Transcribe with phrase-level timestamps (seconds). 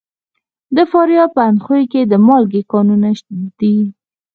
[0.75, 3.09] د فاریاب په اندخوی کې د مالګې کانونه
[3.59, 3.77] دي.